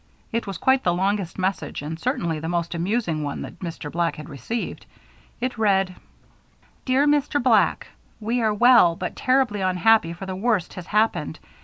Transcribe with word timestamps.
It 0.31 0.47
was 0.47 0.57
quite 0.57 0.81
the 0.83 0.95
longest 0.95 1.37
message 1.37 1.83
and 1.83 1.99
certainly 1.99 2.39
the 2.39 2.49
most 2.49 2.73
amusing 2.73 3.21
one 3.23 3.43
that 3.43 3.59
Mr. 3.59 3.91
Black 3.91 4.15
had 4.15 4.25
ever 4.25 4.31
received. 4.31 4.87
It 5.39 5.59
read: 5.59 5.93
"DEAR 6.85 7.05
MR. 7.05 7.39
BLACK, 7.43 7.85
"We 8.19 8.41
are 8.41 8.51
well 8.51 8.95
but 8.95 9.15
terribly 9.15 9.61
unhappy 9.61 10.11
for 10.13 10.25
the 10.25 10.35
worst 10.35 10.73
has 10.73 10.87
happened. 10.87 11.37